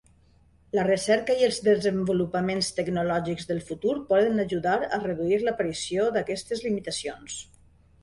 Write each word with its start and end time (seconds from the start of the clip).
La 0.77 0.85
recerca 0.87 1.35
i 1.41 1.45
els 1.47 1.59
desenvolupaments 1.67 2.71
tecnològics 2.79 3.49
del 3.53 3.63
futur 3.69 3.95
poden 4.11 4.43
ajudar 4.47 4.77
a 4.77 5.03
reduir 5.07 5.41
l'aparició 5.47 6.11
d'aquestes 6.21 6.69
limitacions. 6.69 7.43